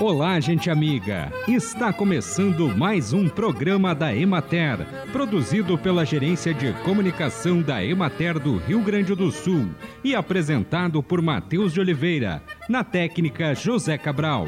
Olá, 0.00 0.38
gente 0.38 0.70
amiga! 0.70 1.32
Está 1.48 1.92
começando 1.92 2.68
mais 2.68 3.12
um 3.12 3.28
programa 3.28 3.96
da 3.96 4.14
Emater, 4.14 4.78
produzido 5.10 5.76
pela 5.76 6.06
Gerência 6.06 6.54
de 6.54 6.72
Comunicação 6.84 7.60
da 7.60 7.84
Emater 7.84 8.38
do 8.38 8.58
Rio 8.58 8.80
Grande 8.80 9.12
do 9.16 9.32
Sul 9.32 9.68
e 10.04 10.14
apresentado 10.14 11.02
por 11.02 11.20
Matheus 11.20 11.72
de 11.72 11.80
Oliveira, 11.80 12.40
na 12.68 12.84
técnica 12.84 13.56
José 13.56 13.98
Cabral. 13.98 14.46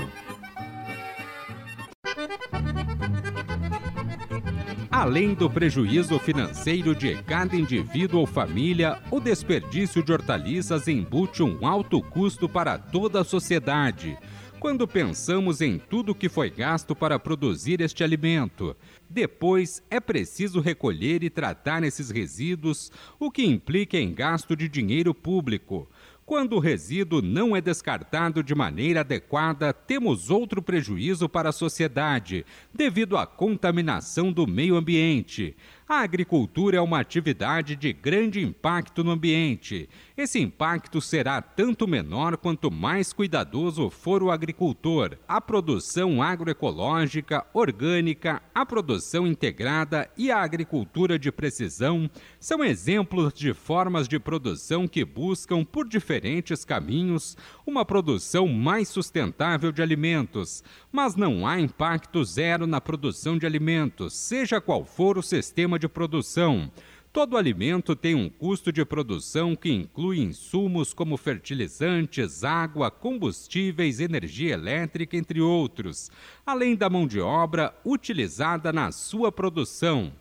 Além 4.89 5.35
do 5.35 5.51
prejuízo 5.51 6.17
financeiro 6.21 6.95
de 6.95 7.21
cada 7.25 7.57
indivíduo 7.57 8.21
ou 8.21 8.27
família, 8.27 8.99
o 9.11 9.19
desperdício 9.19 10.01
de 10.01 10.13
hortaliças 10.13 10.87
embute 10.87 11.43
um 11.43 11.67
alto 11.67 12.01
custo 12.01 12.49
para 12.49 12.79
toda 12.79 13.23
a 13.23 13.25
sociedade 13.25 14.17
quando 14.61 14.87
pensamos 14.87 15.63
em 15.63 15.79
tudo 15.79 16.15
que 16.15 16.29
foi 16.29 16.51
gasto 16.51 16.95
para 16.95 17.19
produzir 17.19 17.81
este 17.81 18.05
alimento. 18.05 18.77
Depois, 19.09 19.83
é 19.91 19.99
preciso 19.99 20.61
recolher 20.61 21.25
e 21.25 21.31
tratar 21.31 21.83
esses 21.83 22.11
resíduos, 22.11 22.93
o 23.19 23.31
que 23.31 23.43
implica 23.43 23.97
em 23.97 24.13
gasto 24.13 24.55
de 24.55 24.69
dinheiro 24.69 25.15
público. 25.15 25.89
Quando 26.27 26.57
o 26.57 26.61
resíduo 26.61 27.23
não 27.23 27.57
é 27.57 27.61
descartado 27.61 28.43
de 28.43 28.55
maneira 28.55 29.01
adequada, 29.01 29.73
temos 29.73 30.31
outro 30.31 30.63
prejuízo 30.63 31.29
para 31.29 31.49
a 31.49 31.53
sociedade, 31.53 32.45
devido 32.73 33.17
à 33.17 33.27
contaminação 33.27 34.31
do 34.31 34.47
meio 34.47 34.77
ambiente. 34.77 35.57
A 35.93 36.03
agricultura 36.03 36.77
é 36.77 36.81
uma 36.81 37.01
atividade 37.01 37.75
de 37.75 37.93
grande 37.93 38.41
impacto 38.41 39.03
no 39.03 39.11
ambiente. 39.11 39.89
Esse 40.17 40.39
impacto 40.39 41.01
será 41.01 41.43
tanto 41.43 41.89
menor 41.89 42.37
quanto 42.37 42.71
mais 42.71 43.13
cuidadoso 43.13 43.91
for 43.91 44.23
o 44.23 44.31
agricultor. 44.31 45.19
A 45.27 45.41
produção 45.41 46.23
agroecológica, 46.23 47.45
orgânica, 47.53 48.41
a 48.55 48.65
produção 48.65 49.27
integrada 49.27 50.09
e 50.17 50.31
a 50.31 50.41
agricultura 50.41 51.19
de 51.19 51.33
precisão 51.33 52.09
são 52.39 52.63
exemplos 52.63 53.33
de 53.33 53.53
formas 53.53 54.07
de 54.07 54.21
produção 54.21 54.87
que 54.87 55.05
buscam, 55.05 55.65
por 55.65 55.89
diferentes 55.89 56.65
caminhos, 56.65 57.37
uma 57.67 57.85
produção 57.85 58.47
mais 58.47 58.87
sustentável 58.87 59.73
de 59.73 59.83
alimentos. 59.83 60.63
Mas 60.93 61.17
não 61.17 61.45
há 61.49 61.59
impacto 61.59 62.23
zero 62.25 62.65
na 62.65 62.81
produção 62.81 63.37
de 63.37 63.45
alimentos, 63.45 64.15
seja 64.15 64.61
qual 64.61 64.85
for 64.85 65.19
o 65.19 65.23
sistema 65.23 65.80
de 65.81 65.89
produção. 65.89 66.71
Todo 67.13 67.37
alimento 67.37 67.97
tem 67.97 68.15
um 68.15 68.29
custo 68.29 68.71
de 68.71 68.85
produção 68.85 69.57
que 69.57 69.69
inclui 69.69 70.21
insumos 70.21 70.95
como 70.95 71.17
fertilizantes, 71.17 72.45
água, 72.45 72.89
combustíveis, 72.89 73.99
energia 73.99 74.55
elétrica, 74.55 75.17
entre 75.17 75.41
outros, 75.41 76.09
além 76.47 76.77
da 76.77 76.89
mão 76.89 77.09
de 77.09 77.19
obra 77.19 77.75
utilizada 77.85 78.73
na 78.73 78.93
sua 78.93 79.33
produção. 79.33 80.13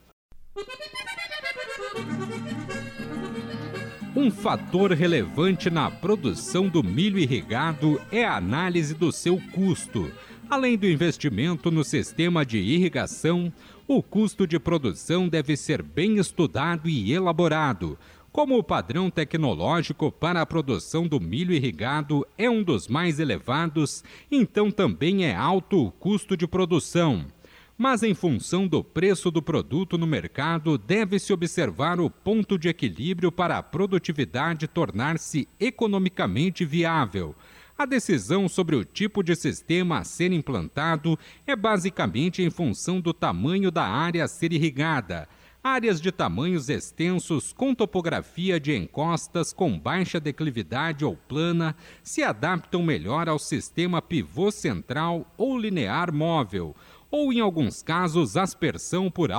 Um 4.16 4.32
fator 4.32 4.92
relevante 4.92 5.70
na 5.70 5.92
produção 5.92 6.68
do 6.68 6.84
milho 6.84 7.20
irrigado 7.20 8.02
é 8.12 8.26
a 8.26 8.36
análise 8.36 8.96
do 8.96 9.12
seu 9.12 9.40
custo. 9.54 10.12
Além 10.50 10.75
do 10.75 10.88
investimento 10.88 11.69
no 11.69 11.83
sistema 11.83 12.44
de 12.44 12.58
irrigação, 12.58 13.53
o 13.88 14.02
custo 14.02 14.47
de 14.47 14.58
produção 14.58 15.30
deve 15.30 15.56
ser 15.56 15.83
bem 15.83 16.17
estudado 16.17 16.89
e 16.89 17.14
elaborado. 17.14 18.00
Como 18.31 18.58
o 18.58 18.64
padrão 18.64 19.11
tecnológico 19.11 20.11
para 20.11 20.41
a 20.41 20.47
produção 20.47 21.08
do 21.08 21.19
milho 21.19 21.53
irrigado 21.53 22.25
é 22.35 22.50
um 22.50 22.63
dos 22.63 22.88
mais 22.88 23.19
elevados, 23.19 24.03
então 24.31 24.72
também 24.72 25.24
é 25.24 25.35
alto 25.35 25.85
o 25.85 25.91
custo 25.91 26.35
de 26.35 26.47
produção. 26.47 27.28
Mas, 27.78 28.01
em 28.01 28.16
função 28.16 28.68
do 28.68 28.84
preço 28.84 29.29
do 29.29 29.44
produto 29.44 30.00
no 30.00 30.07
mercado, 30.07 30.79
deve-se 30.79 31.31
observar 31.31 32.00
o 32.00 32.09
ponto 32.09 32.57
de 32.57 32.68
equilíbrio 32.68 33.31
para 33.31 33.59
a 33.59 33.63
produtividade 33.63 34.68
tornar-se 34.68 35.47
economicamente 35.59 36.66
viável. 36.66 37.35
A 37.79 37.85
decisão 37.85 38.50
sobre 38.50 38.75
o 38.75 38.84
tipo 38.84 39.23
de 39.23 39.34
sistema 39.38 40.00
a 40.00 40.03
ser 40.03 40.34
implantado 40.34 41.17
é 41.47 41.56
basicamente 41.56 42.44
em 42.44 42.50
função 42.50 43.00
do 43.00 43.13
tamanho 43.13 43.72
da 43.72 43.85
área 43.85 44.25
a 44.25 44.28
ser 44.28 44.51
irrigada. 44.51 45.29
Áreas 45.63 46.01
de 46.01 46.12
tamanhos 46.12 46.68
extensos 46.68 47.53
com 47.53 47.73
topografia 47.73 48.59
de 48.59 48.75
encostas 48.75 49.53
com 49.53 49.79
baixa 49.79 50.19
declividade 50.19 51.06
ou 51.06 51.16
plana 51.16 51.73
se 52.03 52.22
adaptam 52.22 52.84
melhor 52.84 53.29
ao 53.29 53.39
sistema 53.39 54.01
pivô 54.01 54.51
central 54.51 55.25
ou 55.38 55.57
linear 55.57 56.13
móvel, 56.13 56.75
ou 57.09 57.31
em 57.31 57.39
alguns 57.39 57.81
casos 57.81 58.35
aspersão 58.35 59.09
por, 59.09 59.29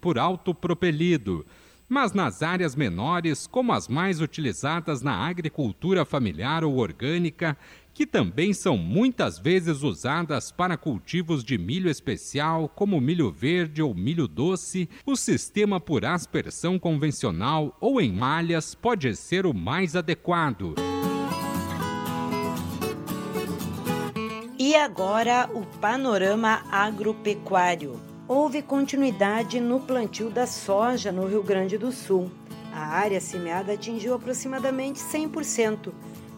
por 0.00 0.18
alto 0.18 0.52
propelido 0.52 1.46
mas 1.90 2.12
nas 2.12 2.40
áreas 2.40 2.76
menores, 2.76 3.48
como 3.48 3.72
as 3.72 3.88
mais 3.88 4.20
utilizadas 4.20 5.02
na 5.02 5.26
agricultura 5.26 6.04
familiar 6.04 6.62
ou 6.62 6.76
orgânica, 6.76 7.58
que 7.92 8.06
também 8.06 8.54
são 8.54 8.76
muitas 8.76 9.40
vezes 9.40 9.82
usadas 9.82 10.52
para 10.52 10.76
cultivos 10.76 11.42
de 11.42 11.58
milho 11.58 11.90
especial, 11.90 12.68
como 12.68 13.00
milho 13.00 13.28
verde 13.32 13.82
ou 13.82 13.92
milho 13.92 14.28
doce, 14.28 14.88
o 15.04 15.16
sistema 15.16 15.80
por 15.80 16.04
aspersão 16.04 16.78
convencional 16.78 17.76
ou 17.80 18.00
em 18.00 18.12
malhas 18.12 18.72
pode 18.72 19.16
ser 19.16 19.44
o 19.44 19.52
mais 19.52 19.96
adequado. 19.96 20.76
E 24.56 24.76
agora 24.76 25.50
o 25.52 25.66
panorama 25.80 26.62
agropecuário 26.70 28.09
houve 28.32 28.62
continuidade 28.62 29.58
no 29.58 29.80
plantio 29.80 30.30
da 30.30 30.46
soja 30.46 31.10
no 31.10 31.26
Rio 31.26 31.42
Grande 31.42 31.76
do 31.76 31.90
Sul. 31.90 32.30
A 32.72 32.86
área 32.86 33.20
semeada 33.20 33.72
atingiu 33.72 34.14
aproximadamente 34.14 35.00
100%, 35.00 35.90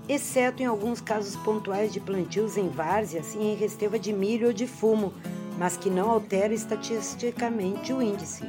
exceto 0.09 0.63
em 0.63 0.65
alguns 0.65 1.03
casos 1.03 1.37
pontuais 1.37 1.93
de 1.93 2.01
plantios 2.01 2.57
em 2.57 2.67
várzeas 2.71 3.35
e 3.35 3.41
em 3.41 3.55
resteva 3.55 3.99
de 3.99 4.11
milho 4.11 4.47
ou 4.47 4.53
de 4.55 4.67
fumo, 4.67 5.13
mas 5.59 5.77
que 5.77 5.91
não 5.91 6.11
altera 6.11 6.55
estatisticamente 6.55 7.93
o 7.93 8.01
índice. 8.01 8.43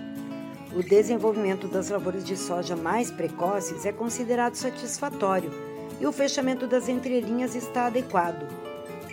O 0.74 0.82
desenvolvimento 0.82 1.68
das 1.68 1.90
lavouras 1.90 2.24
de 2.24 2.38
soja 2.38 2.78
mais 2.78 3.12
precoces 3.12 3.86
é 3.86 3.92
considerado 3.92 4.56
satisfatório 4.56 5.52
e 6.00 6.08
o 6.08 6.14
fechamento 6.14 6.66
das 6.66 6.88
entrelinhas 6.88 7.56
está 7.56 7.88
adequado. 7.88 8.48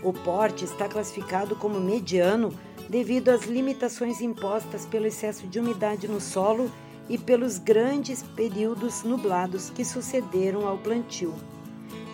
O 0.04 0.12
porte 0.12 0.64
está 0.64 0.88
classificado 0.88 1.56
como 1.56 1.80
mediano 1.80 2.54
devido 2.90 3.28
às 3.28 3.44
limitações 3.44 4.20
impostas 4.20 4.84
pelo 4.84 5.06
excesso 5.06 5.46
de 5.46 5.60
umidade 5.60 6.08
no 6.08 6.20
solo 6.20 6.68
e 7.08 7.16
pelos 7.16 7.56
grandes 7.56 8.20
períodos 8.34 9.04
nublados 9.04 9.70
que 9.70 9.84
sucederam 9.84 10.66
ao 10.66 10.76
plantio. 10.76 11.32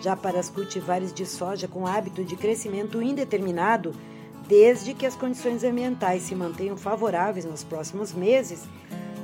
Já 0.03 0.15
para 0.15 0.39
as 0.39 0.51
cultivares 0.51 1.11
de 1.11 1.25
soja 1.25 1.67
com 1.67 1.87
hábito 1.87 2.23
de 2.23 2.35
crescimento 2.35 3.01
indeterminado, 3.01 3.91
desde 4.47 4.93
que 4.93 5.07
as 5.07 5.15
condições 5.15 5.63
ambientais 5.63 6.21
se 6.21 6.35
mantenham 6.35 6.77
favoráveis 6.77 7.43
nos 7.43 7.63
próximos 7.63 8.13
meses, 8.13 8.63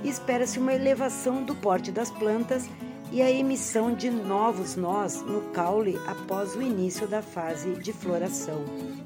espera-se 0.03 0.58
uma 0.58 0.74
elevação 0.74 1.44
do 1.44 1.53
porte 1.53 1.91
das 1.91 2.09
plantas 2.09 2.68
e 3.12 3.22
a 3.22 3.30
emissão 3.30 3.94
de 3.94 4.09
novos 4.09 4.75
nós 4.75 5.22
no 5.22 5.41
caule 5.52 6.00
após 6.08 6.56
o 6.56 6.64
início 6.64 7.08
da 7.08 7.22
fase 7.22 7.75
de 7.75 7.94
floração. 7.94 9.03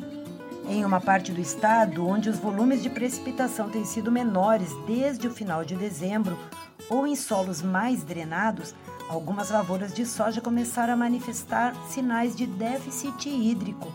Em 0.70 0.84
uma 0.84 1.00
parte 1.00 1.32
do 1.32 1.40
estado 1.40 2.06
onde 2.06 2.30
os 2.30 2.38
volumes 2.38 2.84
de 2.84 2.90
precipitação 2.90 3.70
têm 3.70 3.86
sido 3.86 4.12
menores 4.12 4.70
desde 4.86 5.26
o 5.26 5.32
final 5.32 5.64
de 5.64 5.78
dezembro 5.78 6.38
ou 6.90 7.08
em 7.08 7.16
solos 7.16 7.62
mais 7.62 8.04
drenados, 8.04 8.76
algumas 9.08 9.50
lavouras 9.50 9.94
de 9.94 10.06
soja 10.06 10.42
começaram 10.42 10.94
a 10.94 10.98
manifestar 10.98 11.74
sinais 11.88 12.36
de 12.36 12.46
déficit 12.46 13.30
hídrico, 13.30 13.90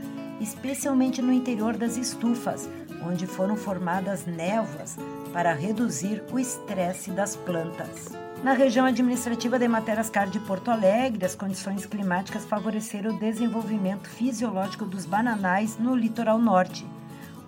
especialmente 0.40 1.20
no 1.20 1.32
interior 1.32 1.76
das 1.76 1.96
estufas, 1.96 2.68
onde 3.06 3.26
foram 3.26 3.56
formadas 3.56 4.26
névoas 4.26 4.96
para 5.32 5.52
reduzir 5.52 6.22
o 6.32 6.38
estresse 6.38 7.10
das 7.10 7.36
plantas. 7.36 8.08
Na 8.42 8.52
região 8.54 8.86
administrativa 8.86 9.58
de 9.58 9.68
Materascar 9.68 10.28
de 10.28 10.40
Porto 10.40 10.70
Alegre, 10.70 11.26
as 11.26 11.34
condições 11.34 11.84
climáticas 11.84 12.44
favoreceram 12.44 13.14
o 13.14 13.18
desenvolvimento 13.18 14.08
fisiológico 14.08 14.86
dos 14.86 15.04
bananais 15.04 15.78
no 15.78 15.94
litoral 15.94 16.38
norte. 16.38 16.86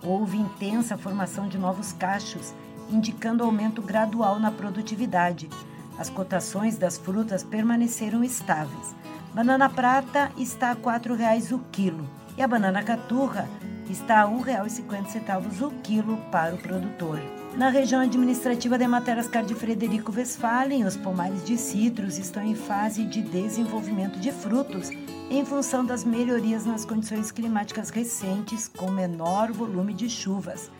Houve 0.03 0.37
intensa 0.37 0.97
formação 0.97 1.47
de 1.47 1.57
novos 1.57 1.93
cachos, 1.93 2.53
indicando 2.91 3.43
aumento 3.43 3.81
gradual 3.81 4.37
na 4.39 4.51
produtividade. 4.51 5.49
As 5.97 6.09
cotações 6.09 6.77
das 6.77 6.97
frutas 6.97 7.43
permaneceram 7.43 8.23
estáveis. 8.23 8.95
Banana 9.33 9.69
prata 9.69 10.31
está 10.37 10.69
a 10.69 10.73
R$ 10.73 10.81
4,00 10.81 11.51
o 11.51 11.59
quilo 11.71 12.07
e 12.37 12.41
a 12.41 12.47
banana 12.47 12.83
caturra 12.83 13.47
está 13.89 14.21
a 14.21 14.25
R$ 14.25 14.35
1,50 14.35 15.61
o 15.61 15.71
quilo 15.81 16.17
para 16.31 16.55
o 16.55 16.57
produtor. 16.57 17.19
Na 17.55 17.69
região 17.69 18.01
administrativa 18.01 18.79
de 18.79 18.87
Materascar 18.87 19.45
de 19.45 19.53
Frederico 19.53 20.11
Westphalen, 20.11 20.85
os 20.85 20.97
pomares 20.97 21.45
de 21.45 21.55
citros 21.55 22.17
estão 22.17 22.43
em 22.43 22.55
fase 22.55 23.05
de 23.05 23.21
desenvolvimento 23.21 24.19
de 24.19 24.31
frutos 24.31 24.89
em 25.29 25.45
função 25.45 25.85
das 25.85 26.03
melhorias 26.03 26.65
nas 26.65 26.83
condições 26.83 27.31
climáticas 27.31 27.89
recentes, 27.89 28.67
com 28.67 28.89
menor 28.89 29.51
volume 29.51 29.93
de 29.93 30.09
chuvas. 30.09 30.71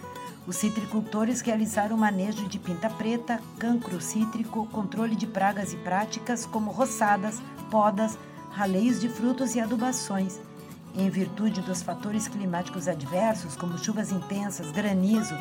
Os 0.45 0.57
citricultores 0.57 1.39
realizaram 1.39 1.95
manejo 1.95 2.47
de 2.49 2.59
pinta 2.59 2.89
preta, 2.89 3.39
cancro 3.57 4.01
cítrico, 4.01 4.67
controle 4.67 5.15
de 5.15 5.25
pragas 5.25 5.71
e 5.71 5.77
práticas 5.77 6.45
como 6.45 6.69
roçadas, 6.69 7.41
podas, 7.71 8.17
raleios 8.51 8.99
de 8.99 9.07
frutos 9.07 9.55
e 9.55 9.61
adubações. 9.61 10.41
Em 10.95 11.09
virtude 11.09 11.61
dos 11.61 11.81
fatores 11.81 12.27
climáticos 12.27 12.89
adversos, 12.89 13.55
como 13.55 13.77
chuvas 13.77 14.11
intensas, 14.11 14.69
granizo, 14.69 15.33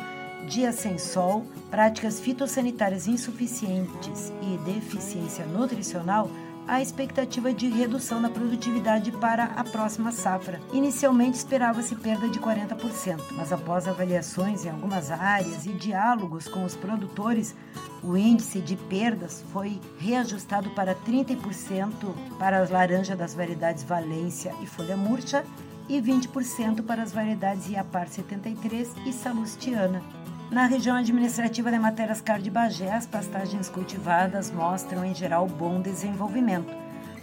dias 0.47 0.75
sem 0.75 0.97
sol, 0.97 1.45
práticas 1.69 2.21
fitossanitárias 2.21 3.05
insuficientes 3.05 4.31
e 4.41 4.57
deficiência 4.59 5.45
nutricional, 5.45 6.29
a 6.67 6.81
expectativa 6.81 7.53
de 7.53 7.67
redução 7.67 8.19
na 8.19 8.29
produtividade 8.29 9.11
para 9.11 9.45
a 9.45 9.63
próxima 9.63 10.11
safra. 10.11 10.59
Inicialmente 10.71 11.37
esperava-se 11.37 11.95
perda 11.95 12.29
de 12.29 12.39
40%, 12.39 13.19
mas 13.31 13.51
após 13.51 13.87
avaliações 13.87 14.65
em 14.65 14.69
algumas 14.69 15.11
áreas 15.11 15.65
e 15.65 15.73
diálogos 15.73 16.47
com 16.47 16.63
os 16.63 16.75
produtores, 16.75 17.55
o 18.01 18.17
índice 18.17 18.59
de 18.59 18.75
perdas 18.75 19.43
foi 19.51 19.79
reajustado 19.97 20.69
para 20.71 20.95
30% 20.95 21.93
para 22.37 22.59
as 22.59 22.69
laranjas 22.69 23.17
das 23.17 23.33
variedades 23.33 23.83
Valência 23.83 24.53
e 24.61 24.65
Folha 24.65 24.97
Murcha 24.97 25.45
e 25.89 26.01
20% 26.01 26.83
para 26.83 27.03
as 27.03 27.11
variedades 27.11 27.69
Iapar 27.69 28.07
73 28.07 28.93
e 29.05 29.11
Salustiana. 29.11 30.22
Na 30.53 30.67
região 30.67 30.95
administrativa 30.95 31.71
de 31.71 31.79
Materascar 31.79 32.39
de 32.39 32.51
Bagé, 32.51 32.93
as 32.93 33.07
pastagens 33.07 33.69
cultivadas 33.69 34.51
mostram 34.51 35.03
em 35.03 35.15
geral 35.15 35.47
bom 35.47 35.81
desenvolvimento, 35.81 36.71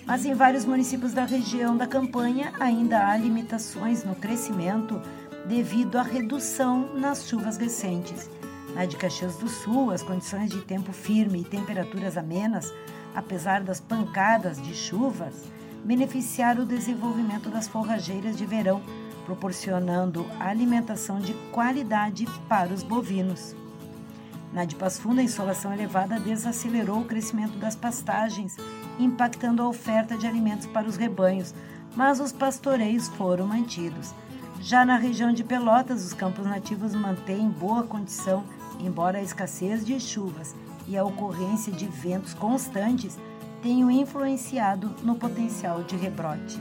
mas 0.05 0.25
em 0.25 0.35
vários 0.35 0.65
municípios 0.65 1.13
da 1.13 1.25
região 1.25 1.77
da 1.77 1.87
campanha 1.87 2.53
ainda 2.59 3.07
há 3.07 3.17
limitações 3.17 4.03
no 4.03 4.17
crescimento 4.17 5.01
devido 5.47 5.97
à 5.97 6.03
redução 6.03 6.93
nas 6.97 7.29
chuvas 7.29 7.57
recentes. 7.57 8.29
Na 8.75 8.85
de 8.85 8.97
Caxias 8.97 9.37
do 9.37 9.49
Sul, 9.49 9.93
as 9.93 10.03
condições 10.03 10.51
de 10.51 10.63
tempo 10.63 10.93
firme 10.93 11.43
e 11.43 11.45
temperaturas 11.45 12.17
amenas, 12.17 12.75
apesar 13.15 13.63
das 13.63 13.79
pancadas 13.79 14.61
de 14.61 14.75
chuvas, 14.75 15.45
beneficiaram 15.85 16.65
o 16.65 16.67
desenvolvimento 16.67 17.49
das 17.49 17.69
forrageiras 17.69 18.37
de 18.37 18.45
verão 18.45 18.83
proporcionando 19.25 20.27
alimentação 20.39 21.21
de 21.21 21.35
qualidade 21.53 22.27
para 22.49 22.73
os 22.73 22.83
bovinos. 22.83 23.55
Na 24.53 24.65
de 24.65 24.77
Fundo, 25.01 25.21
a 25.21 25.25
insolação 25.25 25.73
elevada 25.73 26.19
desacelerou 26.19 27.01
o 27.01 27.05
crescimento 27.05 27.57
das 27.59 27.77
pastagens, 27.77 28.57
impactando 28.99 29.63
a 29.63 29.69
oferta 29.69 30.17
de 30.17 30.27
alimentos 30.27 30.67
para 30.67 30.89
os 30.89 30.97
rebanhos, 30.97 31.55
mas 31.95 32.19
os 32.21 32.33
pastoreios 32.33 33.09
foram 33.09 33.47
mantidos. 33.47 34.13
Já 34.61 34.85
na 34.85 34.97
região 34.97 35.33
de 35.33 35.45
Pelotas, 35.45 36.05
os 36.05 36.13
campos 36.13 36.45
nativos 36.45 36.95
mantêm 36.95 37.49
boa 37.49 37.85
condição, 37.85 38.45
embora 38.81 39.19
a 39.19 39.23
escassez 39.23 39.85
de 39.85 39.99
chuvas 40.01 40.55
e 40.87 40.97
a 40.99 41.05
ocorrência 41.05 41.73
de 41.73 41.87
ventos 41.87 42.35
constantes 42.35 43.17
tenham 43.63 43.91
influenciado 43.91 44.95
no 45.03 45.15
potencial 45.15 45.83
de 45.83 45.97
rebrote. 45.97 46.61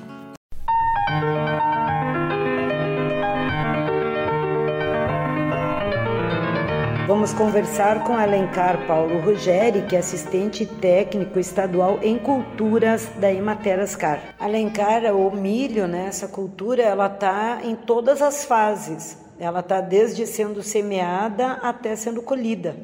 Vamos 7.10 7.34
conversar 7.34 8.04
com 8.04 8.16
Alencar 8.16 8.86
Paulo 8.86 9.20
Ruggeri, 9.20 9.82
que 9.88 9.96
é 9.96 10.00
assistente 10.00 10.64
técnico 10.64 11.40
estadual 11.40 11.98
em 12.04 12.20
culturas 12.20 13.10
da 13.18 13.34
Ematerascar. 13.34 14.36
Alencar, 14.40 15.04
o 15.16 15.36
milho, 15.36 15.88
né, 15.88 16.06
essa 16.08 16.28
cultura, 16.28 16.84
ela 16.84 17.08
está 17.08 17.62
em 17.64 17.74
todas 17.76 18.22
as 18.22 18.46
fases. 18.46 19.18
Ela 19.40 19.62
está 19.62 19.82
desde 19.82 20.28
sendo 20.28 20.62
semeada 20.62 21.54
até 21.54 21.96
sendo 21.96 22.22
colhida. 22.22 22.78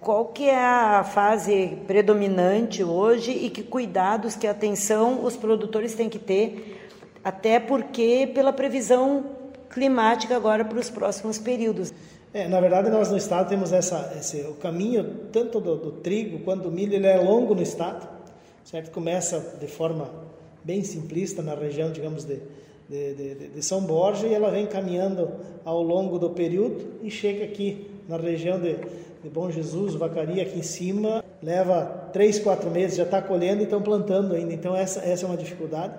Qual 0.00 0.28
que 0.28 0.48
é 0.48 0.64
a 0.64 1.04
fase 1.04 1.76
predominante 1.86 2.82
hoje 2.82 3.30
e 3.30 3.50
que 3.50 3.62
cuidados, 3.62 4.36
que 4.36 4.46
atenção 4.46 5.22
os 5.22 5.36
produtores 5.36 5.94
têm 5.94 6.08
que 6.08 6.18
ter, 6.18 6.88
até 7.22 7.60
porque 7.60 8.26
pela 8.34 8.54
previsão 8.54 9.38
climática 9.68 10.34
agora 10.34 10.64
para 10.64 10.78
os 10.78 10.90
próximos 10.90 11.38
períodos. 11.38 11.92
É, 12.32 12.46
na 12.46 12.60
verdade, 12.60 12.90
nós 12.90 13.10
no 13.10 13.16
estado 13.16 13.48
temos 13.48 13.72
essa, 13.72 14.14
esse, 14.16 14.42
o 14.42 14.54
caminho 14.54 15.04
tanto 15.32 15.60
do, 15.60 15.76
do, 15.76 15.92
trigo 15.92 16.38
quanto 16.44 16.62
do 16.62 16.70
milho, 16.70 16.94
ele 16.94 17.08
é 17.08 17.16
longo 17.16 17.56
no 17.56 17.62
estado, 17.62 18.08
certo? 18.64 18.92
Começa 18.92 19.56
de 19.58 19.66
forma 19.66 20.08
bem 20.62 20.84
simplista 20.84 21.42
na 21.42 21.56
região, 21.56 21.90
digamos, 21.90 22.24
de, 22.24 22.38
de, 22.88 23.14
de, 23.14 23.48
de 23.48 23.62
São 23.64 23.80
Borja 23.80 24.28
e 24.28 24.34
ela 24.34 24.48
vem 24.48 24.64
caminhando 24.64 25.28
ao 25.64 25.82
longo 25.82 26.20
do 26.20 26.30
período 26.30 27.00
e 27.02 27.10
chega 27.10 27.44
aqui 27.44 27.90
na 28.08 28.16
região 28.16 28.60
de, 28.60 28.76
de 29.24 29.28
Bom 29.28 29.50
Jesus, 29.50 29.94
Vacaria, 29.94 30.44
aqui 30.44 30.60
em 30.60 30.62
cima, 30.62 31.24
leva 31.42 32.10
três, 32.12 32.38
quatro 32.38 32.70
meses, 32.70 32.96
já 32.96 33.02
está 33.02 33.20
colhendo 33.20 33.62
e 33.62 33.64
estão 33.64 33.82
plantando 33.82 34.36
ainda. 34.36 34.52
Então, 34.54 34.76
essa, 34.76 35.00
essa 35.00 35.24
é 35.24 35.28
uma 35.28 35.36
dificuldade 35.36 35.94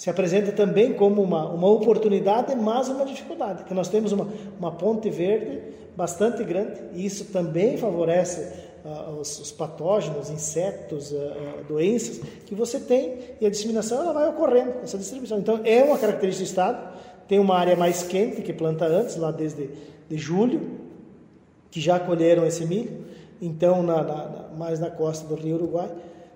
se 0.00 0.08
apresenta 0.08 0.50
também 0.50 0.94
como 0.94 1.20
uma, 1.20 1.46
uma 1.50 1.68
oportunidade, 1.68 2.56
mas 2.56 2.88
uma 2.88 3.04
dificuldade, 3.04 3.64
que 3.64 3.74
nós 3.74 3.86
temos 3.86 4.12
uma, 4.12 4.26
uma 4.58 4.72
ponte 4.72 5.10
verde 5.10 5.60
bastante 5.94 6.42
grande 6.42 6.80
e 6.94 7.04
isso 7.04 7.26
também 7.26 7.76
favorece 7.76 8.50
uh, 8.82 9.20
os, 9.20 9.38
os, 9.38 9.52
patógenos, 9.52 10.30
insetos, 10.30 11.12
uh, 11.12 11.16
uh, 11.16 11.64
doenças 11.68 12.18
que 12.46 12.54
você 12.54 12.80
tem 12.80 13.18
e 13.42 13.44
a 13.44 13.50
disseminação 13.50 14.00
ela 14.00 14.14
vai 14.14 14.26
ocorrendo, 14.30 14.72
essa 14.82 14.96
distribuição. 14.96 15.38
Então 15.38 15.60
é 15.64 15.84
uma 15.84 15.98
característica 15.98 16.46
do 16.46 16.48
estado, 16.48 16.96
tem 17.28 17.38
uma 17.38 17.58
área 17.58 17.76
mais 17.76 18.02
quente 18.02 18.40
que 18.40 18.54
planta 18.54 18.86
antes, 18.86 19.16
lá 19.16 19.30
desde 19.30 19.68
de 20.08 20.16
julho, 20.16 20.78
que 21.70 21.78
já 21.78 22.00
colheram 22.00 22.46
esse 22.46 22.64
milho, 22.64 23.04
então 23.38 23.82
na, 23.82 24.02
na, 24.02 24.14
na, 24.14 24.48
mais 24.56 24.80
na 24.80 24.88
costa 24.88 25.26
do 25.26 25.34
Rio 25.34 25.56
Uruguai, 25.56 25.90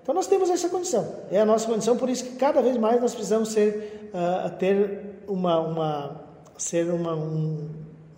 então 0.05 0.13
nós 0.13 0.27
temos 0.27 0.51
essa 0.51 0.69
condição, 0.69 1.15
é 1.31 1.39
a 1.39 1.45
nossa 1.47 1.65
condição, 1.65 1.97
por 1.97 2.11
isso 2.11 2.25
que 2.25 2.35
cada 2.35 2.61
vez 2.61 2.77
mais 2.77 3.01
nós 3.01 3.15
precisamos 3.15 3.49
ser, 3.49 4.11
uh, 4.13 4.55
ter 4.59 5.01
uma, 5.27 5.59
uma 5.59 6.21
ser 6.59 6.91
uma, 6.91 7.15
um, 7.15 7.67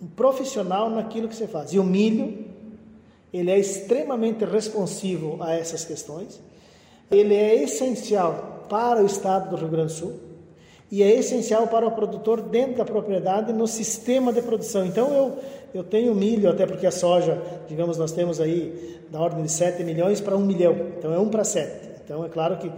um, 0.02 0.06
profissional 0.08 0.90
naquilo 0.90 1.28
que 1.28 1.34
você 1.34 1.46
faz. 1.46 1.72
E 1.72 1.78
o 1.78 1.82
milho, 1.82 2.44
ele 3.32 3.50
é 3.50 3.58
extremamente 3.58 4.44
responsivo 4.44 5.42
a 5.42 5.54
essas 5.54 5.82
questões. 5.82 6.38
ele 7.10 7.34
é 7.34 7.62
essencial 7.62 8.66
para 8.68 9.02
o 9.02 9.06
estado 9.06 9.48
do 9.48 9.56
Rio 9.56 9.68
Grande 9.68 9.94
do 9.94 9.98
Sul 9.98 10.27
e 10.90 11.02
é 11.02 11.14
essencial 11.14 11.68
para 11.68 11.86
o 11.86 11.90
produtor 11.90 12.40
dentro 12.40 12.76
da 12.76 12.84
propriedade 12.84 13.52
no 13.52 13.66
sistema 13.66 14.32
de 14.32 14.40
produção. 14.40 14.86
Então 14.86 15.12
eu 15.12 15.38
eu 15.74 15.84
tenho 15.84 16.14
milho, 16.14 16.48
até 16.48 16.66
porque 16.66 16.86
a 16.86 16.90
soja, 16.90 17.40
digamos, 17.68 17.98
nós 17.98 18.12
temos 18.12 18.40
aí 18.40 19.00
da 19.10 19.20
ordem 19.20 19.42
de 19.44 19.52
7 19.52 19.84
milhões 19.84 20.20
para 20.20 20.36
1 20.36 20.40
milhão. 20.40 20.74
Então 20.98 21.12
é 21.12 21.18
1 21.18 21.28
para 21.28 21.44
7. 21.44 22.00
Então 22.04 22.24
é 22.24 22.28
claro 22.28 22.56
que 22.56 22.70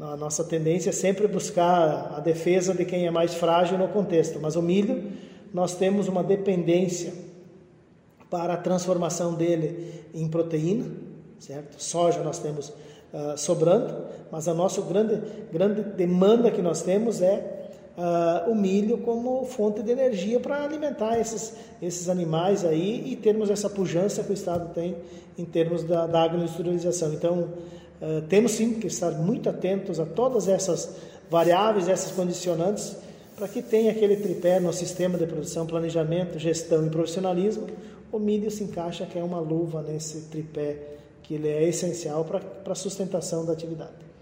a 0.00 0.16
nossa 0.16 0.42
tendência 0.42 0.90
é 0.90 0.92
sempre 0.92 1.28
buscar 1.28 2.14
a 2.16 2.20
defesa 2.20 2.74
de 2.74 2.84
quem 2.84 3.06
é 3.06 3.10
mais 3.10 3.34
frágil 3.34 3.78
no 3.78 3.88
contexto, 3.88 4.40
mas 4.40 4.56
o 4.56 4.62
milho 4.62 5.12
nós 5.54 5.76
temos 5.76 6.08
uma 6.08 6.24
dependência 6.24 7.12
para 8.28 8.54
a 8.54 8.56
transformação 8.56 9.34
dele 9.34 10.02
em 10.12 10.26
proteína, 10.26 10.86
certo? 11.38 11.80
Soja 11.80 12.22
nós 12.22 12.38
temos 12.38 12.72
uh, 13.12 13.36
sobrando, 13.36 13.94
mas 14.30 14.48
a 14.48 14.54
nossa 14.54 14.80
grande, 14.80 15.20
grande 15.52 15.82
demanda 15.82 16.50
que 16.50 16.62
nós 16.62 16.82
temos 16.82 17.20
é 17.20 17.68
uh, 17.96 18.50
o 18.50 18.54
milho 18.54 18.98
como 18.98 19.44
fonte 19.44 19.82
de 19.82 19.90
energia 19.90 20.40
para 20.40 20.64
alimentar 20.64 21.18
esses, 21.18 21.54
esses 21.80 22.08
animais 22.08 22.64
aí 22.64 23.12
e 23.12 23.16
termos 23.16 23.50
essa 23.50 23.68
pujança 23.68 24.22
que 24.22 24.30
o 24.30 24.34
Estado 24.34 24.72
tem 24.74 24.96
em 25.36 25.44
termos 25.44 25.82
da, 25.82 26.06
da 26.06 26.22
agroindustrialização. 26.22 27.12
Então, 27.12 27.48
uh, 28.00 28.22
temos 28.28 28.52
sim 28.52 28.74
que 28.74 28.86
estar 28.86 29.12
muito 29.12 29.48
atentos 29.48 30.00
a 30.00 30.06
todas 30.06 30.48
essas 30.48 30.96
variáveis, 31.30 31.88
essas 31.88 32.12
condicionantes, 32.12 32.96
para 33.36 33.48
que 33.48 33.62
tenha 33.62 33.90
aquele 33.90 34.16
tripé 34.16 34.60
no 34.60 34.72
sistema 34.72 35.16
de 35.16 35.26
produção, 35.26 35.66
planejamento, 35.66 36.38
gestão 36.38 36.86
e 36.86 36.90
profissionalismo. 36.90 37.66
O 38.12 38.18
milho 38.18 38.50
se 38.50 38.62
encaixa 38.62 39.06
que 39.06 39.18
é 39.18 39.24
uma 39.24 39.40
luva 39.40 39.82
nesse 39.82 40.28
tripé 40.28 40.76
que 41.22 41.34
ele 41.34 41.48
é 41.48 41.68
essencial 41.68 42.24
para 42.24 42.40
a 42.72 42.74
sustentação 42.74 43.44
da 43.44 43.52
atividade. 43.52 44.12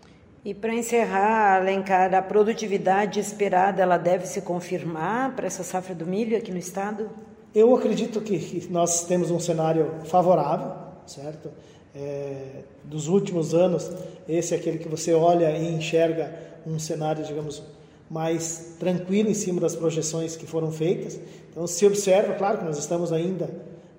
E 0.45 0.55
para 0.55 0.75
encerrar, 0.75 1.57
Alencar, 1.57 2.15
a 2.15 2.23
produtividade 2.23 3.21
esperada, 3.21 3.83
ela 3.83 3.99
deve 3.99 4.27
se 4.27 4.41
confirmar 4.41 5.37
para 5.37 5.47
essa 5.47 5.63
safra 5.63 5.95
do 5.95 6.07
milho 6.07 6.37
aqui 6.37 6.51
no 6.51 6.59
estado? 6.59 7.11
Eu 7.55 7.75
acredito 7.75 8.21
que 8.21 8.67
nós 8.71 9.05
temos 9.05 9.31
um 9.31 9.39
cenário 9.39 9.91
favorável, 10.05 10.73
certo? 11.07 11.51
É, 11.95 12.63
dos 12.85 13.09
últimos 13.09 13.55
anos, 13.55 13.91
esse 14.29 14.55
é 14.55 14.57
aquele 14.57 14.79
que 14.79 14.89
você 14.89 15.13
olha 15.13 15.51
e 15.51 15.75
enxerga 15.75 16.33
um 16.67 16.79
cenário, 16.79 17.25
digamos, 17.25 17.63
mais 18.09 18.77
tranquilo 18.79 19.29
em 19.29 19.35
cima 19.35 19.61
das 19.61 19.77
projeções 19.77 20.37
que 20.37 20.47
foram 20.47 20.73
feitas. 20.73 21.21
Então, 21.51 21.67
se 21.67 21.85
observa, 21.87 22.35
claro 22.35 22.59
que 22.59 22.65
nós 22.65 22.79
estamos 22.79 23.13
ainda 23.13 23.51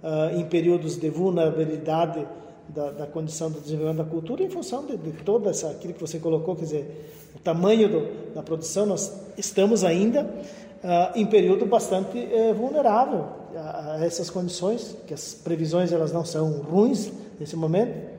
uh, 0.01 0.39
em 0.39 0.46
períodos 0.46 0.98
de 0.98 1.10
vulnerabilidade 1.10 2.25
da, 2.70 2.91
da, 2.91 3.08
condição 3.08 3.51
do 3.51 3.60
desenvolvimento 3.60 4.06
da 4.06 4.10
cultura 4.10 4.44
em 4.44 4.50
função 4.50 4.86
de, 4.86 4.96
de 4.98 5.12
toda 5.24 5.50
essa 5.50 5.70
aquilo 5.70 5.94
que 5.94 6.01
você 6.01 6.20
colocou, 6.20 6.56
quer 6.56 6.63
dizer, 6.63 7.32
o 7.36 7.39
tamanho 7.39 7.89
do, 7.89 8.34
da 8.34 8.41
produção, 8.41 8.86
nós 8.86 9.13
estamos 9.38 9.84
ainda 9.84 10.24
uh, 10.24 11.18
em 11.18 11.25
período 11.25 11.65
bastante 11.65 12.18
uh, 12.18 12.53
vulnerável 12.53 13.25
a, 13.56 13.94
a, 13.96 14.06
essas 14.06 14.30
condições, 14.30 14.96
que 15.08 15.13
as 15.13 15.34
previsões 15.34 15.91
elas 15.91 16.12
não 16.12 16.24
são 16.24 16.51
ruins 16.62 17.12
nesse 17.39 17.56
momento, 17.56 18.10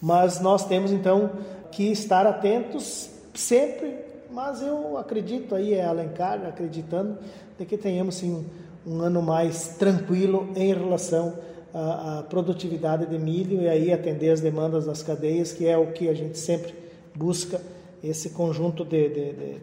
mas 0.00 0.40
nós 0.40 0.64
temos 0.64 0.90
então 0.90 1.30
que 1.70 1.92
estar 1.92 2.26
atentos 2.26 3.10
sempre, 3.34 3.96
mas 4.30 4.62
eu 4.62 4.96
acredito 4.96 5.54
aí 5.54 5.74
é 5.74 5.84
Alencar 5.84 6.44
acreditando 6.46 7.18
de 7.58 7.64
que 7.66 7.76
tenhamos 7.76 8.16
sim 8.16 8.44
um, 8.86 8.94
um 8.94 9.00
ano 9.00 9.22
mais 9.22 9.76
tranquilo 9.78 10.48
em 10.56 10.72
relação 10.72 11.34
a, 11.72 12.18
a, 12.18 12.22
produtividade 12.22 13.06
de 13.06 13.18
milho 13.18 13.62
e 13.62 13.68
aí 13.68 13.92
atender 13.92 14.30
as 14.30 14.40
demandas 14.40 14.86
das 14.86 15.02
cadeias, 15.02 15.52
que 15.52 15.66
é 15.66 15.76
o 15.76 15.92
que 15.92 16.08
a 16.08 16.14
gente 16.14 16.38
sempre 16.38 16.74
busca, 17.14 17.60
esse 18.02 18.30
conjunto 18.30 18.84
de, 18.84 19.08
de, 19.08 19.32
de, 19.32 19.58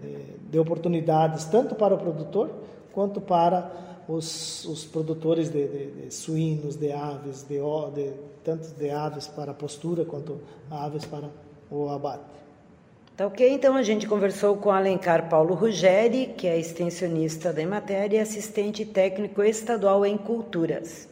de 0.52 0.60
oportunidades, 0.60 1.46
tanto 1.46 1.74
para 1.74 1.96
o 1.96 1.98
produtor 1.98 2.52
quanto 2.94 3.20
para 3.20 3.72
os, 4.08 4.66
os 4.66 4.86
produtores 4.86 5.50
de, 5.50 6.12
suínos, 6.12 6.76
de 6.76 6.92
aves, 6.92 7.44
de, 7.44 7.58
de, 7.94 8.14
tanto 8.44 8.70
de 8.76 8.90
aves 8.90 9.28
para 9.28 9.54
postura 9.54 10.06
quanto 10.06 10.40
aves 10.70 11.06
para 11.06 11.30
o 11.70 11.90
abate. 11.90 12.38
Tá 13.18 13.26
ok, 13.26 13.50
então 13.50 13.76
a 13.76 13.82
gente 13.82 14.08
conversou 14.08 14.56
com 14.58 14.70
Alencar 14.70 15.28
Paulo 15.28 15.56
Ruggeri, 15.56 16.36
que 16.38 16.46
é 16.46 16.60
extensionista 16.60 17.52
da 17.52 17.66
matéria 17.66 18.18
e 18.18 18.20
assistente 18.20 18.86
técnico 18.86 19.42
estadual 19.42 20.06
em 20.06 20.16
culturas. 20.16 21.10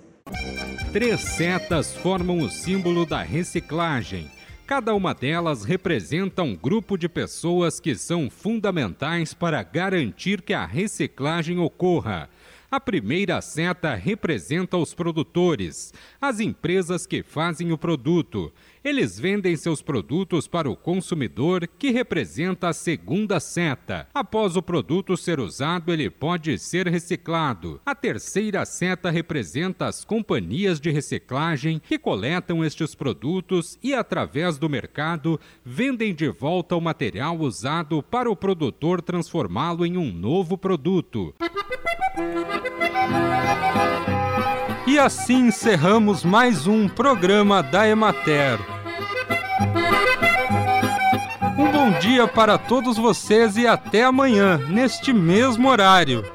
Três 0.91 1.19
setas 1.19 1.93
formam 1.95 2.39
o 2.39 2.49
símbolo 2.49 3.05
da 3.05 3.21
reciclagem. 3.21 4.31
Cada 4.65 4.95
uma 4.95 5.13
delas 5.13 5.63
representa 5.63 6.41
um 6.41 6.55
grupo 6.55 6.97
de 6.97 7.07
pessoas 7.07 7.79
que 7.79 7.93
são 7.95 8.29
fundamentais 8.29 9.33
para 9.33 9.61
garantir 9.61 10.41
que 10.41 10.53
a 10.53 10.65
reciclagem 10.65 11.59
ocorra. 11.59 12.27
A 12.71 12.79
primeira 12.79 13.39
seta 13.41 13.93
representa 13.93 14.77
os 14.77 14.93
produtores, 14.93 15.93
as 16.19 16.39
empresas 16.39 17.05
que 17.05 17.21
fazem 17.21 17.71
o 17.71 17.77
produto. 17.77 18.51
Eles 18.85 19.19
vendem 19.19 19.55
seus 19.55 19.81
produtos 19.81 20.47
para 20.47 20.69
o 20.69 20.75
consumidor, 20.75 21.67
que 21.67 21.89
representa 21.89 22.67
a 22.67 22.73
segunda 22.73 23.39
seta. 23.39 24.07
Após 24.13 24.55
o 24.55 24.61
produto 24.61 25.17
ser 25.17 25.39
usado, 25.39 25.91
ele 25.91 26.07
pode 26.07 26.59
ser 26.59 26.87
reciclado. 26.87 27.81
A 27.83 27.95
terceira 27.95 28.63
seta 28.63 29.09
representa 29.09 29.87
as 29.87 30.05
companhias 30.05 30.79
de 30.79 30.91
reciclagem 30.91 31.79
que 31.79 31.97
coletam 31.97 32.63
estes 32.63 32.93
produtos 32.93 33.75
e, 33.81 33.95
através 33.95 34.59
do 34.59 34.69
mercado, 34.69 35.39
vendem 35.63 36.13
de 36.13 36.29
volta 36.29 36.75
o 36.75 36.81
material 36.81 37.39
usado 37.39 38.03
para 38.03 38.29
o 38.29 38.35
produtor 38.35 39.01
transformá-lo 39.01 39.83
em 39.83 39.97
um 39.97 40.13
novo 40.13 40.59
produto. 40.59 41.33
E 44.85 44.99
assim 44.99 45.47
encerramos 45.47 46.23
mais 46.23 46.67
um 46.67 46.87
programa 46.87 47.63
da 47.63 47.87
Emater. 47.87 48.74
Um 51.57 51.71
bom 51.71 51.91
dia 51.99 52.27
para 52.27 52.57
todos 52.57 52.97
vocês 52.97 53.55
e 53.55 53.65
até 53.65 54.03
amanhã, 54.03 54.57
neste 54.67 55.13
mesmo 55.13 55.69
horário. 55.69 56.34